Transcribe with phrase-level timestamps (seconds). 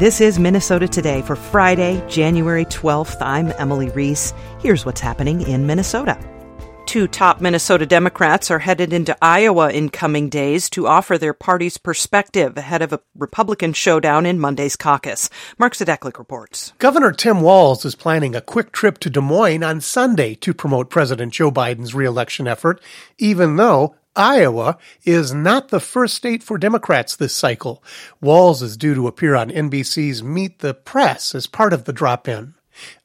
[0.00, 3.18] This is Minnesota Today for Friday, January 12th.
[3.20, 4.32] I'm Emily Reese.
[4.58, 6.18] Here's what's happening in Minnesota.
[6.86, 11.76] Two top Minnesota Democrats are headed into Iowa in coming days to offer their party's
[11.76, 15.28] perspective ahead of a Republican showdown in Monday's caucus.
[15.58, 16.72] Mark Zdechlik reports.
[16.78, 20.88] Governor Tim Walz is planning a quick trip to Des Moines on Sunday to promote
[20.88, 22.80] President Joe Biden's reelection effort,
[23.18, 27.82] even though Iowa is not the first state for Democrats this cycle.
[28.20, 32.26] Walz is due to appear on NBC's Meet the Press as part of the drop
[32.26, 32.54] in.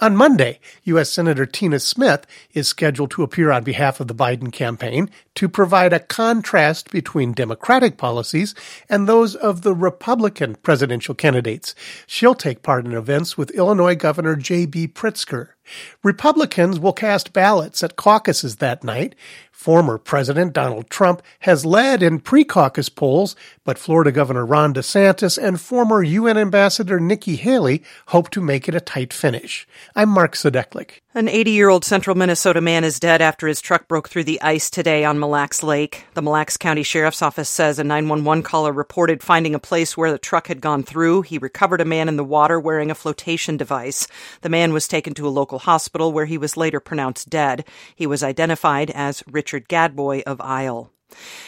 [0.00, 1.10] On Monday, U.S.
[1.10, 5.92] Senator Tina Smith is scheduled to appear on behalf of the Biden campaign to provide
[5.92, 8.54] a contrast between Democratic policies
[8.88, 11.74] and those of the Republican presidential candidates.
[12.06, 14.88] She'll take part in events with Illinois Governor J.B.
[14.88, 15.53] Pritzker.
[16.02, 19.14] Republicans will cast ballots at caucuses that night.
[19.50, 25.42] Former President Donald Trump has led in pre caucus polls, but Florida Governor Ron DeSantis
[25.42, 29.66] and former UN Ambassador Nikki Haley hope to make it a tight finish.
[29.94, 31.00] I'm Mark Zdechlik.
[31.16, 34.42] An 80 year old central Minnesota man is dead after his truck broke through the
[34.42, 36.04] ice today on Mille Lacs Lake.
[36.14, 40.10] The Mille Lacs County Sheriff's Office says a 911 caller reported finding a place where
[40.10, 41.22] the truck had gone through.
[41.22, 44.08] He recovered a man in the water wearing a flotation device.
[44.40, 47.66] The man was taken to a local hospital where he was later pronounced dead.
[47.94, 50.93] He was identified as Richard Gadboy of Isle.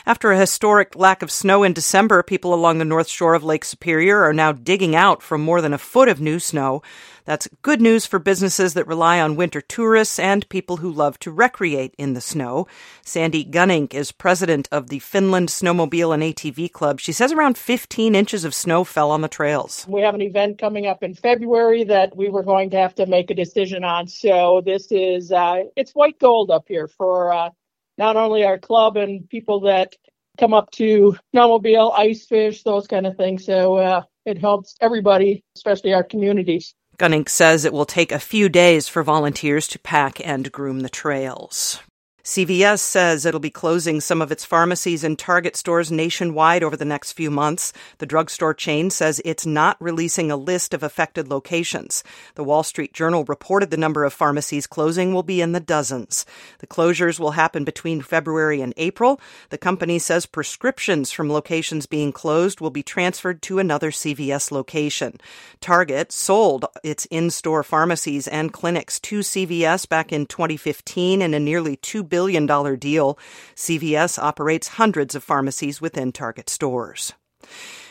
[0.08, 3.64] After a historic lack of snow in December, people along the north shore of Lake
[3.64, 6.80] Superior are now digging out from more than a foot of new snow.
[7.24, 11.32] That's good news for businesses that rely on winter tourists and people who love to
[11.32, 12.68] recreate in the snow.
[13.02, 17.00] Sandy Gunink is president of the Finland Snowmobile and ATV Club.
[17.00, 19.84] She says around 15 inches of snow fell on the trails.
[19.88, 23.06] We have an event coming up in February that we were going to have to
[23.06, 24.06] make a decision on.
[24.06, 27.50] So this is uh, it's white gold up here for uh,
[27.98, 29.94] not only our club and people that
[30.38, 33.44] come up to snowmobile, ice fish, those kind of things.
[33.44, 36.74] So uh, it helps everybody, especially our communities.
[36.98, 40.88] Gunning says it will take a few days for volunteers to pack and groom the
[40.88, 41.80] trails.
[42.26, 46.84] CVS says it'll be closing some of its pharmacies and Target stores nationwide over the
[46.84, 47.72] next few months.
[47.98, 52.02] The drugstore chain says it's not releasing a list of affected locations.
[52.34, 56.26] The Wall Street Journal reported the number of pharmacies closing will be in the dozens.
[56.58, 59.20] The closures will happen between February and April.
[59.50, 65.18] The company says prescriptions from locations being closed will be transferred to another CVS location.
[65.60, 71.76] Target sold its in-store pharmacies and clinics to CVS back in 2015 in a nearly
[71.76, 72.46] $2 billion billion
[72.76, 73.18] deal.
[73.54, 77.12] CVS operates hundreds of pharmacies within Target stores.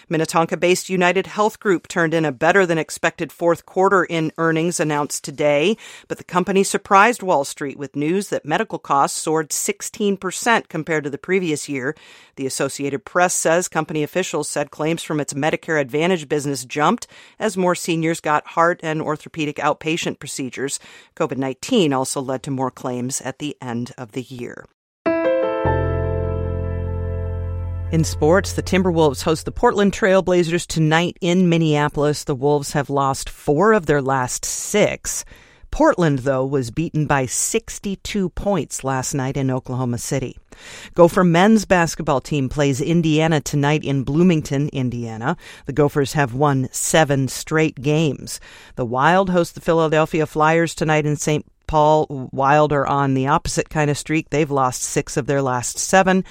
[0.09, 4.79] Minnetonka based United Health Group turned in a better than expected fourth quarter in earnings
[4.79, 5.77] announced today,
[6.07, 11.09] but the company surprised Wall Street with news that medical costs soared 16% compared to
[11.09, 11.95] the previous year.
[12.35, 17.07] The Associated Press says company officials said claims from its Medicare Advantage business jumped
[17.39, 20.79] as more seniors got heart and orthopedic outpatient procedures.
[21.15, 24.65] COVID 19 also led to more claims at the end of the year.
[27.91, 32.23] In sports, the Timberwolves host the Portland Trailblazers tonight in Minneapolis.
[32.23, 35.23] The Wolves have lost four of their last six.
[35.69, 40.37] Portland, though, was beaten by 62 points last night in Oklahoma City.
[40.95, 45.37] Gopher men's basketball team plays Indiana tonight in Bloomington, Indiana.
[45.67, 48.39] The Gophers have won seven straight games.
[48.77, 51.45] The Wild host the Philadelphia Flyers tonight in St.
[51.67, 52.29] Paul.
[52.31, 54.31] Wild are on the opposite kind of streak.
[54.31, 56.23] They've lost six of their last seven.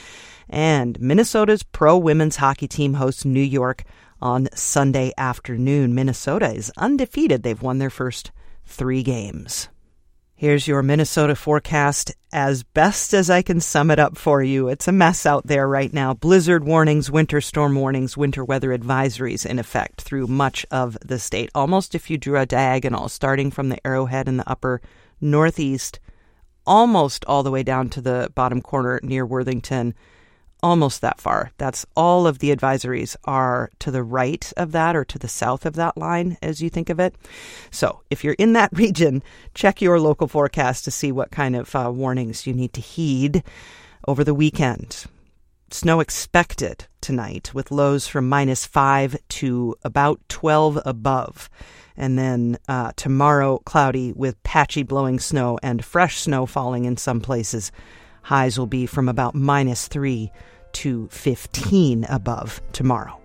[0.49, 3.85] And Minnesota's pro women's hockey team hosts New York
[4.21, 5.95] on Sunday afternoon.
[5.95, 7.43] Minnesota is undefeated.
[7.43, 8.33] They've won their first
[8.65, 9.69] three games.
[10.37, 14.69] Here's your Minnesota forecast as best as I can sum it up for you.
[14.69, 16.13] It's a mess out there right now.
[16.13, 21.51] Blizzard warnings, winter storm warnings, winter weather advisories in effect through much of the state.
[21.55, 24.81] Almost if you drew a diagonal, starting from the arrowhead in the upper
[25.21, 26.01] northeast,
[26.67, 29.95] almost all the way down to the bottom corner near Worthington
[30.65, 31.53] almost that far.
[31.59, 35.67] That's all of the advisories are to the right of that or to the south
[35.67, 37.15] of that line as you think of it.
[37.71, 39.23] So if you're in that region,
[39.53, 43.45] check your local forecast to see what kind of uh, warnings you need to heed
[44.09, 45.05] over the weekend.
[45.71, 51.51] Snow expected tonight with lows from minus 5 to about 12 above.
[51.95, 57.21] And then uh, tomorrow, cloudy with patchy blowing snow and fresh snow falling in some
[57.21, 57.71] places.
[58.23, 60.33] Highs will be from about minus 3
[60.75, 63.19] to 15 above tomorrow.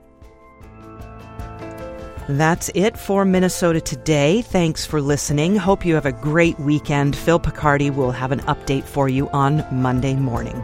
[2.29, 4.43] That's it for Minnesota today.
[4.43, 5.55] Thanks for listening.
[5.55, 7.15] Hope you have a great weekend.
[7.15, 10.63] Phil Picardi will have an update for you on Monday morning.